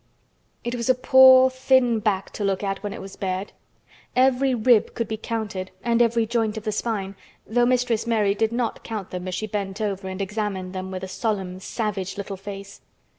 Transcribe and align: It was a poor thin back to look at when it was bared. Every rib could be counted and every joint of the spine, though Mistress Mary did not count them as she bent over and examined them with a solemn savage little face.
It 0.63 0.73
was 0.73 0.89
a 0.89 0.95
poor 0.95 1.51
thin 1.51 1.99
back 1.99 2.31
to 2.31 2.43
look 2.43 2.63
at 2.63 2.81
when 2.81 2.91
it 2.91 3.01
was 3.01 3.15
bared. 3.15 3.51
Every 4.15 4.55
rib 4.55 4.95
could 4.95 5.07
be 5.07 5.15
counted 5.15 5.69
and 5.83 6.01
every 6.01 6.25
joint 6.25 6.57
of 6.57 6.63
the 6.63 6.71
spine, 6.71 7.13
though 7.45 7.67
Mistress 7.67 8.07
Mary 8.07 8.33
did 8.33 8.51
not 8.51 8.83
count 8.83 9.11
them 9.11 9.27
as 9.27 9.35
she 9.35 9.45
bent 9.45 9.79
over 9.79 10.07
and 10.07 10.19
examined 10.19 10.73
them 10.73 10.89
with 10.89 11.03
a 11.03 11.07
solemn 11.07 11.59
savage 11.59 12.17
little 12.17 12.35
face. 12.35 12.81